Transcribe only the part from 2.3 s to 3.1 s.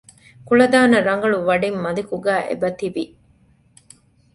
އެބަތިވި